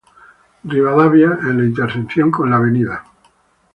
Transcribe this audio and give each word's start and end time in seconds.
Rivadavia, 0.63 1.37
en 1.43 1.57
la 1.59 1.63
intersección 1.63 2.31
con 2.31 2.49
la 2.49 2.55
"Av. 2.57 3.03